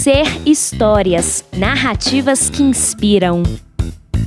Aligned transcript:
Ser 0.00 0.48
histórias, 0.48 1.44
narrativas 1.54 2.48
que 2.48 2.62
inspiram. 2.62 3.42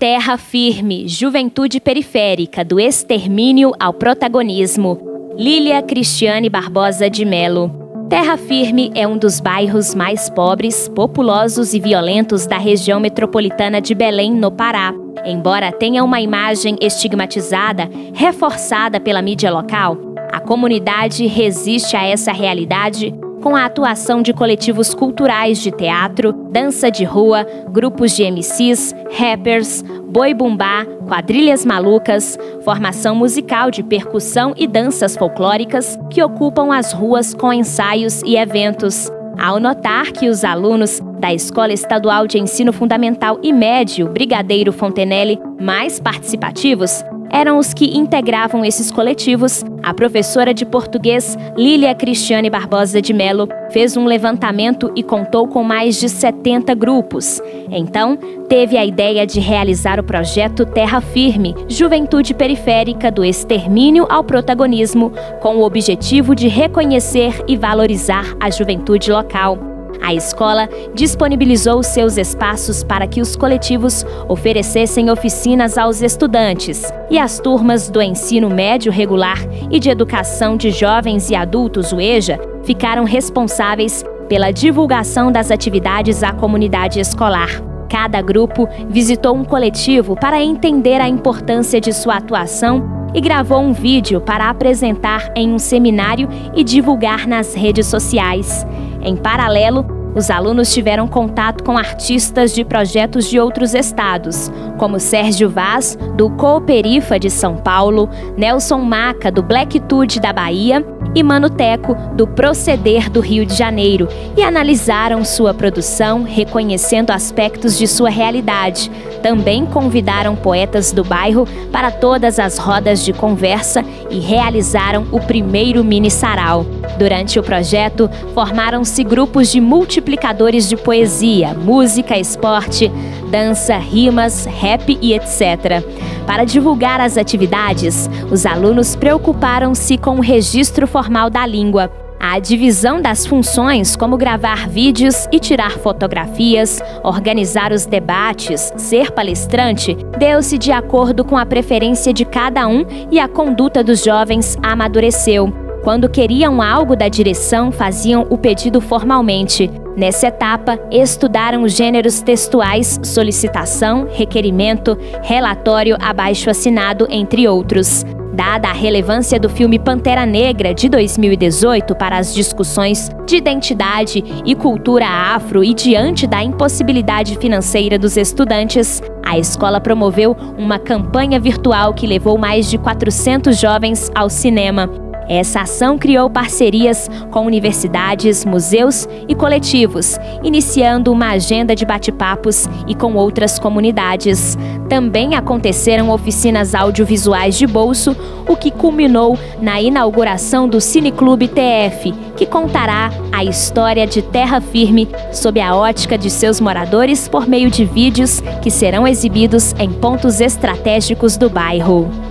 Terra 0.00 0.36
Firme, 0.36 1.06
Juventude 1.06 1.78
Periférica, 1.78 2.64
do 2.64 2.80
extermínio 2.80 3.70
ao 3.78 3.94
protagonismo. 3.94 4.98
Lília 5.38 5.80
Cristiane 5.80 6.50
Barbosa 6.50 7.08
de 7.08 7.24
Melo. 7.24 7.70
Terra 8.08 8.36
Firme 8.36 8.90
é 8.96 9.06
um 9.06 9.16
dos 9.16 9.38
bairros 9.38 9.94
mais 9.94 10.28
pobres, 10.28 10.88
populosos 10.88 11.72
e 11.72 11.78
violentos 11.78 12.48
da 12.48 12.58
região 12.58 12.98
metropolitana 12.98 13.80
de 13.80 13.94
Belém, 13.94 14.32
no 14.32 14.50
Pará. 14.50 14.92
Embora 15.24 15.70
tenha 15.70 16.02
uma 16.02 16.20
imagem 16.20 16.76
estigmatizada, 16.80 17.88
reforçada 18.12 18.98
pela 18.98 19.22
mídia 19.22 19.52
local, 19.52 19.96
a 20.32 20.40
comunidade 20.40 21.28
resiste 21.28 21.96
a 21.96 22.04
essa 22.04 22.32
realidade 22.32 23.14
com 23.40 23.56
a 23.56 23.64
atuação 23.64 24.22
de 24.22 24.32
coletivos 24.32 24.94
culturais 24.94 25.58
de 25.58 25.70
teatro, 25.70 26.32
dança 26.32 26.90
de 26.90 27.04
rua, 27.04 27.46
grupos 27.70 28.14
de 28.14 28.24
MCs, 28.30 28.94
rappers, 29.18 29.82
boi 30.08 30.34
bumbá, 30.34 30.84
quadrilhas 31.06 31.64
malucas, 31.64 32.38
formação 32.64 33.14
musical 33.14 33.70
de 33.70 33.82
percussão 33.82 34.54
e 34.56 34.66
danças 34.66 35.16
folclóricas 35.16 35.98
que 36.10 36.22
ocupam 36.22 36.74
as 36.74 36.92
ruas 36.92 37.34
com 37.34 37.52
ensaios 37.52 38.22
e 38.22 38.36
eventos. 38.36 39.10
Ao 39.38 39.58
notar 39.58 40.12
que 40.12 40.28
os 40.28 40.44
alunos 40.44 41.00
da 41.18 41.32
Escola 41.32 41.72
Estadual 41.72 42.26
de 42.26 42.38
Ensino 42.38 42.72
Fundamental 42.72 43.38
e 43.42 43.52
Médio 43.52 44.08
Brigadeiro 44.08 44.72
Fontenelle 44.72 45.40
mais 45.58 45.98
participativos, 45.98 47.02
eram 47.30 47.58
os 47.58 47.72
que 47.72 47.96
integravam 47.96 48.64
esses 48.64 48.90
coletivos, 48.90 49.64
a 49.82 49.94
professora 49.94 50.52
de 50.52 50.66
português 50.66 51.36
Lília 51.56 51.94
Cristiane 51.94 52.50
Barbosa 52.50 53.00
de 53.00 53.12
Melo 53.12 53.48
fez 53.70 53.96
um 53.96 54.04
levantamento 54.04 54.92
e 54.94 55.02
contou 55.02 55.46
com 55.46 55.62
mais 55.62 55.98
de 55.98 56.08
70 56.08 56.74
grupos. 56.74 57.40
Então, 57.70 58.16
teve 58.48 58.76
a 58.76 58.84
ideia 58.84 59.26
de 59.26 59.40
realizar 59.40 60.00
o 60.00 60.04
projeto 60.04 60.66
Terra 60.66 61.00
Firme, 61.00 61.54
Juventude 61.68 62.34
Periférica 62.34 63.10
do 63.10 63.24
Extermínio 63.24 64.06
ao 64.08 64.24
Protagonismo, 64.24 65.12
com 65.40 65.56
o 65.56 65.64
objetivo 65.64 66.34
de 66.34 66.48
reconhecer 66.48 67.44
e 67.46 67.56
valorizar 67.56 68.36
a 68.40 68.50
juventude 68.50 69.10
local. 69.10 69.69
A 70.02 70.14
escola 70.14 70.68
disponibilizou 70.94 71.82
seus 71.82 72.16
espaços 72.16 72.82
para 72.82 73.06
que 73.06 73.20
os 73.20 73.36
coletivos 73.36 74.04
oferecessem 74.28 75.10
oficinas 75.10 75.76
aos 75.76 76.02
estudantes 76.02 76.90
e 77.10 77.18
as 77.18 77.38
turmas 77.38 77.90
do 77.90 78.00
ensino 78.00 78.48
médio 78.48 78.90
regular 78.90 79.38
e 79.70 79.78
de 79.78 79.90
educação 79.90 80.56
de 80.56 80.70
jovens 80.70 81.30
e 81.30 81.34
adultos, 81.34 81.92
o 81.92 82.00
EJA, 82.00 82.40
ficaram 82.64 83.04
responsáveis 83.04 84.04
pela 84.28 84.50
divulgação 84.50 85.30
das 85.30 85.50
atividades 85.50 86.22
à 86.22 86.32
comunidade 86.32 86.98
escolar. 86.98 87.62
Cada 87.88 88.22
grupo 88.22 88.68
visitou 88.88 89.34
um 89.34 89.44
coletivo 89.44 90.14
para 90.14 90.40
entender 90.40 91.00
a 91.00 91.08
importância 91.08 91.80
de 91.80 91.92
sua 91.92 92.16
atuação 92.16 93.00
e 93.12 93.20
gravou 93.20 93.60
um 93.60 93.72
vídeo 93.72 94.20
para 94.20 94.48
apresentar 94.48 95.32
em 95.34 95.52
um 95.52 95.58
seminário 95.58 96.28
e 96.54 96.62
divulgar 96.62 97.26
nas 97.26 97.54
redes 97.54 97.88
sociais. 97.88 98.64
Em 99.02 99.16
paralelo, 99.16 100.00
os 100.14 100.28
alunos 100.28 100.72
tiveram 100.74 101.06
contato 101.06 101.62
com 101.62 101.78
artistas 101.78 102.52
de 102.52 102.64
projetos 102.64 103.28
de 103.30 103.38
outros 103.38 103.74
estados, 103.74 104.50
como 104.76 104.98
Sérgio 104.98 105.48
Vaz, 105.48 105.96
do 106.16 106.28
Cooperifa 106.30 107.18
de 107.18 107.30
São 107.30 107.56
Paulo, 107.56 108.08
Nelson 108.36 108.78
Maca, 108.78 109.30
do 109.30 109.42
Blacktude 109.42 110.20
da 110.20 110.32
Bahia 110.32 110.84
e 111.14 111.22
Mano 111.22 111.48
Teco, 111.48 111.94
do 112.14 112.26
Proceder 112.26 113.08
do 113.08 113.20
Rio 113.20 113.46
de 113.46 113.54
Janeiro, 113.54 114.08
e 114.36 114.42
analisaram 114.42 115.24
sua 115.24 115.54
produção, 115.54 116.24
reconhecendo 116.24 117.10
aspectos 117.10 117.78
de 117.78 117.86
sua 117.86 118.10
realidade. 118.10 118.90
Também 119.22 119.64
convidaram 119.64 120.34
poetas 120.34 120.92
do 120.92 121.04
bairro 121.04 121.46
para 121.70 121.90
todas 121.90 122.38
as 122.38 122.58
rodas 122.58 123.04
de 123.04 123.12
conversa 123.12 123.84
e 124.08 124.18
realizaram 124.18 125.06
o 125.12 125.20
primeiro 125.20 125.84
mini 125.84 126.10
sarau. 126.10 126.66
Durante 126.98 127.38
o 127.38 127.42
projeto, 127.42 128.10
formaram-se 128.34 129.02
grupos 129.02 129.50
de 129.50 129.60
multiplicadores 129.60 130.68
de 130.68 130.76
poesia, 130.76 131.54
música, 131.54 132.18
esporte, 132.18 132.90
dança, 133.30 133.76
rimas, 133.76 134.44
rap 134.44 134.98
e 135.00 135.14
etc. 135.14 135.82
Para 136.26 136.44
divulgar 136.44 137.00
as 137.00 137.16
atividades, 137.16 138.08
os 138.30 138.46
alunos 138.46 138.94
preocuparam-se 138.94 139.98
com 139.98 140.16
o 140.16 140.20
registro 140.20 140.86
formal 140.86 141.30
da 141.30 141.46
língua. 141.46 141.90
A 142.22 142.38
divisão 142.38 143.00
das 143.00 143.24
funções, 143.24 143.96
como 143.96 144.18
gravar 144.18 144.68
vídeos 144.68 145.26
e 145.32 145.40
tirar 145.40 145.78
fotografias, 145.78 146.78
organizar 147.02 147.72
os 147.72 147.86
debates, 147.86 148.70
ser 148.76 149.10
palestrante, 149.10 149.96
deu-se 150.18 150.58
de 150.58 150.70
acordo 150.70 151.24
com 151.24 151.38
a 151.38 151.46
preferência 151.46 152.12
de 152.12 152.26
cada 152.26 152.68
um 152.68 152.84
e 153.10 153.18
a 153.18 153.26
conduta 153.26 153.82
dos 153.82 154.04
jovens 154.04 154.58
amadureceu. 154.62 155.59
Quando 155.82 156.10
queriam 156.10 156.60
algo 156.60 156.94
da 156.94 157.08
direção, 157.08 157.72
faziam 157.72 158.26
o 158.28 158.36
pedido 158.36 158.82
formalmente. 158.82 159.70
Nessa 159.96 160.26
etapa, 160.26 160.78
estudaram 160.90 161.62
os 161.62 161.72
gêneros 161.72 162.20
textuais 162.20 163.00
solicitação, 163.02 164.06
requerimento, 164.10 164.96
relatório 165.22 165.96
abaixo 165.98 166.50
assinado, 166.50 167.06
entre 167.08 167.48
outros. 167.48 168.04
Dada 168.34 168.68
a 168.68 168.72
relevância 168.72 169.40
do 169.40 169.48
filme 169.48 169.78
Pantera 169.78 170.24
Negra 170.26 170.72
de 170.74 170.88
2018 170.88 171.94
para 171.94 172.18
as 172.18 172.34
discussões 172.34 173.10
de 173.26 173.36
identidade 173.36 174.22
e 174.44 174.54
cultura 174.54 175.06
afro 175.06 175.64
e 175.64 175.74
diante 175.74 176.26
da 176.26 176.42
impossibilidade 176.42 177.36
financeira 177.38 177.98
dos 177.98 178.16
estudantes, 178.16 179.02
a 179.24 179.38
escola 179.38 179.80
promoveu 179.80 180.36
uma 180.58 180.78
campanha 180.78 181.40
virtual 181.40 181.92
que 181.94 182.06
levou 182.06 182.38
mais 182.38 182.70
de 182.70 182.78
400 182.78 183.58
jovens 183.58 184.10
ao 184.14 184.30
cinema. 184.30 185.09
Essa 185.30 185.60
ação 185.60 185.96
criou 185.96 186.28
parcerias 186.28 187.08
com 187.30 187.46
universidades, 187.46 188.44
museus 188.44 189.08
e 189.28 189.34
coletivos, 189.36 190.18
iniciando 190.42 191.12
uma 191.12 191.30
agenda 191.30 191.76
de 191.76 191.86
bate-papos 191.86 192.68
e 192.88 192.96
com 192.96 193.14
outras 193.14 193.56
comunidades. 193.56 194.58
Também 194.88 195.36
aconteceram 195.36 196.10
oficinas 196.10 196.74
audiovisuais 196.74 197.56
de 197.56 197.64
bolso, 197.64 198.16
o 198.48 198.56
que 198.56 198.72
culminou 198.72 199.38
na 199.62 199.80
inauguração 199.80 200.68
do 200.68 200.80
Cineclube 200.80 201.46
TF, 201.46 202.12
que 202.36 202.44
contará 202.44 203.12
a 203.30 203.44
história 203.44 204.08
de 204.08 204.22
Terra 204.22 204.60
Firme 204.60 205.08
sob 205.32 205.60
a 205.60 205.76
ótica 205.76 206.18
de 206.18 206.28
seus 206.28 206.60
moradores 206.60 207.28
por 207.28 207.46
meio 207.46 207.70
de 207.70 207.84
vídeos 207.84 208.42
que 208.60 208.70
serão 208.70 209.06
exibidos 209.06 209.76
em 209.78 209.92
pontos 209.92 210.40
estratégicos 210.40 211.36
do 211.36 211.48
bairro. 211.48 212.29